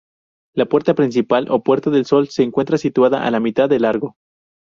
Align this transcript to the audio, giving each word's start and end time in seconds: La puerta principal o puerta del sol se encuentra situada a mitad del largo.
La 0.55 0.65
puerta 0.65 0.95
principal 0.95 1.45
o 1.51 1.61
puerta 1.61 1.91
del 1.91 2.05
sol 2.07 2.27
se 2.27 2.41
encuentra 2.41 2.79
situada 2.79 3.27
a 3.27 3.39
mitad 3.39 3.69
del 3.69 3.83
largo. 3.83 4.15